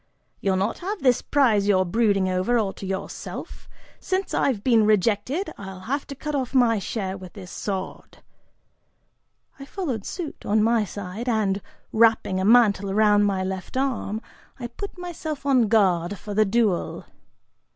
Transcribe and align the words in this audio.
"You'll 0.39 0.55
not 0.55 0.79
have 0.79 1.03
this 1.03 1.21
prize 1.21 1.67
you're 1.67 1.85
brooding 1.85 2.27
over, 2.27 2.57
all 2.57 2.73
to 2.73 2.87
yourself! 2.87 3.69
Since 3.99 4.33
I've 4.33 4.63
been 4.63 4.83
rejected, 4.87 5.53
I'll 5.59 5.81
have 5.81 6.07
to 6.07 6.15
cut 6.15 6.33
off 6.33 6.55
my 6.55 6.79
share 6.79 7.15
with 7.15 7.33
this 7.33 7.51
sword." 7.51 8.17
I 9.59 9.65
followed 9.65 10.03
suit, 10.03 10.43
on 10.43 10.63
my 10.63 10.85
side, 10.85 11.29
and, 11.29 11.61
wrapping 11.93 12.39
a 12.39 12.45
mantle 12.45 12.89
around 12.89 13.25
my 13.25 13.43
left 13.43 13.77
arm, 13.77 14.21
I 14.59 14.65
put 14.65 14.97
myself 14.97 15.45
on 15.45 15.67
guard 15.67 16.17
for 16.17 16.33
the 16.33 16.45
duel. 16.45 17.05